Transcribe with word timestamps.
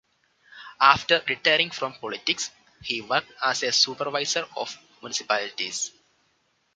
After 0.79 1.21
retiring 1.29 1.69
from 1.69 1.93
politics, 1.93 2.49
he 2.81 3.01
worked 3.01 3.31
as 3.43 3.61
a 3.61 3.71
supervisor 3.71 4.47
of 4.57 4.75
municipalities. 4.99 5.91